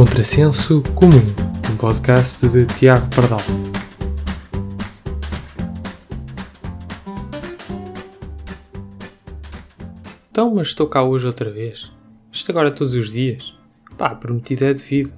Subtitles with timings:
[0.00, 1.20] Contrassenso Comum,
[1.70, 3.38] um podcast de Tiago Pardal.
[10.30, 11.92] Então, mas estou cá hoje outra vez.
[12.32, 13.54] Isto agora todos os dias.
[13.98, 15.12] Pá, prometido é devido.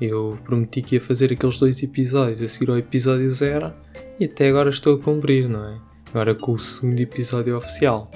[0.00, 3.70] Eu prometi que ia fazer aqueles dois episódios a seguir ao episódio zero
[4.18, 5.78] e até agora estou a cumprir, não é?
[6.08, 8.10] Agora com o segundo episódio oficial.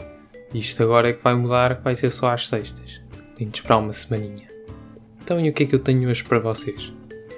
[0.55, 3.03] Isto agora é que vai mudar, que vai ser só às sextas.
[3.37, 4.56] Tenho de esperar uma semaninha.
[5.27, 6.93] Então e o que é que eu tenho hoje para vocês?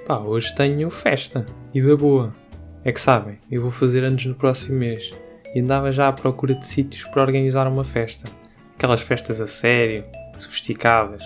[0.06, 1.46] Pá, hoje tenho festa.
[1.72, 2.36] E da boa.
[2.84, 5.10] É que sabem, eu vou fazer anos no próximo mês.
[5.54, 8.30] E andava já à procura de sítios para organizar uma festa.
[8.76, 10.04] Aquelas festas a sério,
[10.38, 11.24] sofisticadas.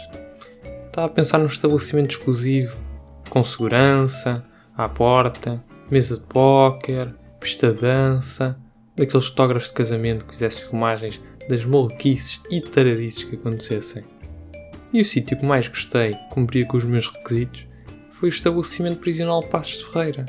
[0.87, 2.79] Estava a pensar num estabelecimento exclusivo,
[3.29, 4.45] com segurança,
[4.77, 5.61] à porta,
[5.91, 8.57] mesa de póquer, pista de dança,
[8.97, 14.05] daqueles fotógrafos de casamento que fizessem filmagens das maluquices e taradices que acontecessem.
[14.93, 17.67] E o sítio que mais gostei, cumpria com os meus requisitos,
[18.11, 20.27] foi o estabelecimento prisional Passos de Ferreira.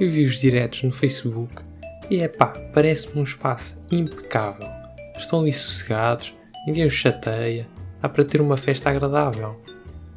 [0.00, 1.62] Eu vi os diretos no Facebook
[2.10, 4.68] e é pá, parece-me um espaço impecável.
[5.16, 6.34] Estão ali sossegados,
[6.66, 7.68] ninguém os chateia,
[8.02, 9.56] há para ter uma festa agradável.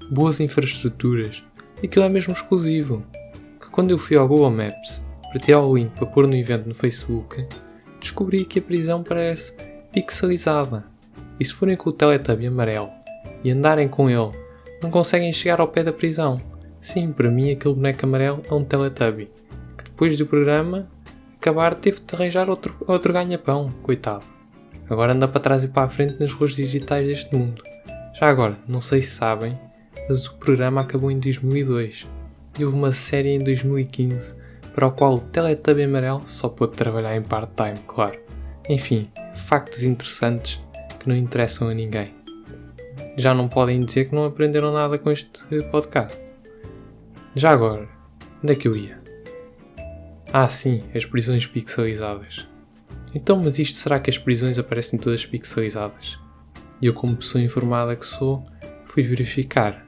[0.09, 1.43] Boas infraestruturas,
[1.83, 3.05] aquilo é mesmo exclusivo.
[3.61, 6.67] Que quando eu fui ao Google Maps para tirar o link para pôr no evento
[6.67, 7.45] no Facebook,
[7.99, 9.53] descobri que a prisão parece
[9.93, 10.87] pixelizada.
[11.39, 12.98] E se forem com o Teletubby amarelo
[13.43, 14.31] e andarem com ele,
[14.81, 16.39] não conseguem chegar ao pé da prisão.
[16.81, 19.29] Sim, para mim aquele boneco amarelo é um Teletubby,
[19.77, 20.89] que depois do programa
[21.35, 24.25] acabar teve de arranjar outro, outro ganha-pão, coitado.
[24.89, 27.63] Agora anda para trás e para a frente nas ruas digitais deste mundo.
[28.13, 29.57] Já agora, não sei se sabem,
[30.07, 32.07] mas o programa acabou em 2002
[32.57, 34.35] e houve uma série em 2015
[34.73, 38.17] para o qual o Teletubby amarelo só pôde trabalhar em part-time, claro.
[38.67, 40.61] Enfim, factos interessantes
[40.99, 42.18] que não interessam a ninguém.
[43.17, 46.21] Já não podem dizer que não aprenderam nada com este podcast.
[47.35, 47.87] Já agora,
[48.43, 48.99] onde é que eu ia?
[50.31, 52.47] Ah, sim, as prisões pixelizadas.
[53.15, 56.19] Então, mas isto será que as prisões aparecem todas pixelizadas?
[56.81, 58.43] E eu, como pessoa informada que sou,
[58.85, 59.85] fui verificar.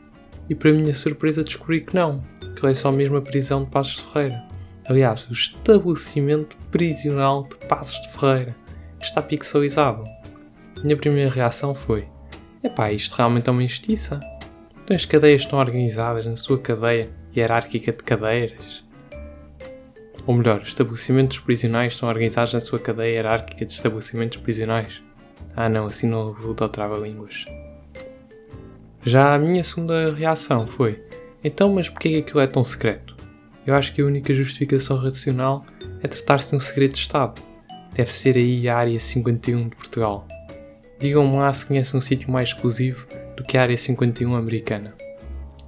[0.49, 2.23] E para minha surpresa descobri que não,
[2.55, 4.43] que é só mesmo a prisão de Passos de Ferreira.
[4.85, 8.55] Aliás, o estabelecimento prisional de Passos de Ferreira,
[8.99, 10.03] que está pixelizado.
[10.83, 12.07] Minha primeira reação foi:
[12.63, 14.19] epá, isto realmente é uma injustiça.
[14.83, 18.83] Então as cadeias estão organizadas na sua cadeia hierárquica de cadeiras.
[20.27, 25.01] Ou melhor, estabelecimentos prisionais estão organizados na sua cadeia hierárquica de estabelecimentos prisionais.
[25.55, 27.45] Ah não, assim não resulta o trava-línguas.
[29.03, 31.03] Já a minha segunda reação foi:
[31.43, 33.15] então, mas porquê que aquilo é tão secreto?
[33.65, 35.65] Eu acho que a única justificação racional
[36.01, 37.41] é tratar-se de um segredo de Estado.
[37.93, 40.27] Deve ser aí a Área 51 de Portugal.
[41.01, 44.93] Digam-me lá se conhecem um sítio mais exclusivo do que a Área 51 americana.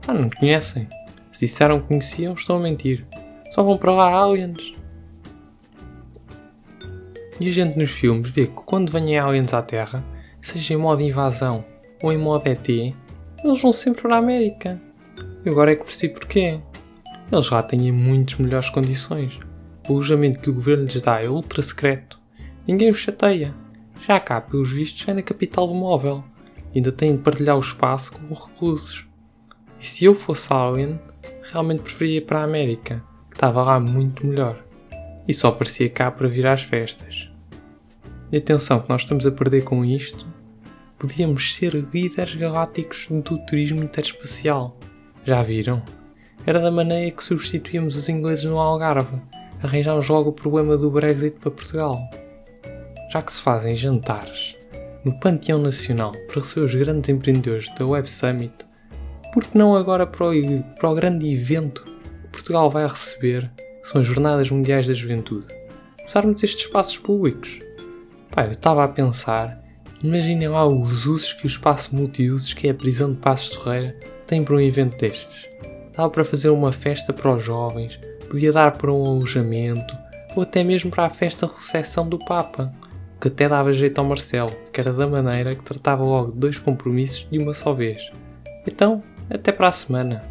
[0.08, 0.88] Ah, não conhecem?
[1.32, 3.04] Se disseram que conheciam, estão a mentir.
[3.52, 4.76] Só vão para lá aliens.
[7.40, 10.06] E a gente nos filmes vê que quando vêm aliens à Terra,
[10.40, 11.66] seja em modo invasão
[12.04, 14.80] ou em modo ET, eles vão sempre para a América.
[15.44, 16.60] E agora é que percebi porquê.
[17.32, 19.40] Eles lá têm muitas melhores condições.
[19.90, 22.22] O alojamento que o governo lhes dá é ultra secreto.
[22.68, 23.63] Ninguém os chateia.
[24.06, 26.26] Já cá, pelos vistos, é na capital do móvel.
[26.76, 29.08] Ainda têm de partilhar o espaço com reclusos.
[29.80, 31.00] E se eu fosse alien,
[31.42, 34.62] realmente preferia ir para a América, que estava lá muito melhor.
[35.26, 37.30] E só aparecia cá para vir às festas.
[38.30, 40.28] E atenção que nós estamos a perder com isto.
[41.00, 44.78] Podíamos ser líderes galácticos do turismo interespacial.
[45.24, 45.82] Já viram?
[46.46, 49.22] Era da maneira que substituímos os ingleses no Algarve.
[49.62, 52.02] Arranjámos logo o problema do Brexit para Portugal.
[53.14, 54.56] Já que se fazem jantares
[55.06, 58.52] no Panteão Nacional para receber os grandes empreendedores da Web Summit,
[59.32, 63.52] por que não agora para o, para o grande evento que Portugal vai receber,
[63.84, 65.46] que são as Jornadas Mundiais da Juventude?
[66.04, 67.60] Usarmos estes espaços públicos.
[68.32, 69.64] Pá, eu estava a pensar,
[70.04, 73.64] imaginem lá os usos que o espaço multiusos, que é a prisão de Passos de
[73.64, 73.96] Ferreira,
[74.26, 75.48] tem para um evento destes.
[75.96, 79.96] Dava para fazer uma festa para os jovens, podia dar para um alojamento,
[80.36, 82.74] ou até mesmo para a festa de recepção do Papa,
[83.24, 87.26] que até dava jeito ao Marcelo, que era da maneira que tratava logo dois compromissos
[87.32, 88.12] de uma só vez.
[88.68, 90.22] Então, até para a semana.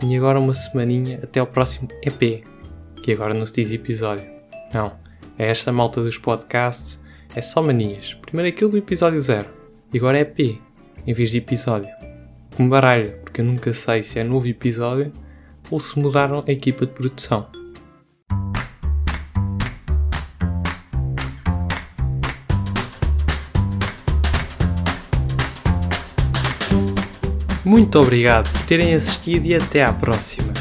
[0.00, 2.42] Tinha agora uma semaninha até ao próximo EP,
[3.04, 4.26] que agora não se diz episódio.
[4.74, 4.94] Não,
[5.38, 7.00] é esta malta dos podcasts,
[7.36, 8.14] é só manias.
[8.14, 9.46] Primeiro aquilo do episódio zero,
[9.94, 10.58] e agora é EP,
[11.06, 11.90] em vez de episódio.
[12.50, 15.12] Que me baralha, porque eu nunca sei se é novo episódio
[15.70, 17.59] ou se mudaram a equipa de produção.
[27.70, 30.52] Muito obrigado por terem assistido e até à próxima.